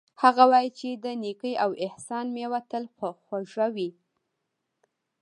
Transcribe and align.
هغه 0.23 0.43
وایي 0.51 0.71
چې 0.79 0.89
د 1.03 1.05
نیکۍ 1.23 1.53
او 1.63 1.71
احسان 1.85 2.25
میوه 2.35 2.59
تل 2.71 2.83
خوږه 3.25 3.67
وي 3.75 3.89